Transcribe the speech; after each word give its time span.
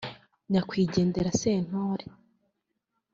nyakwigendera 0.51 1.35
Sentore 1.41 2.05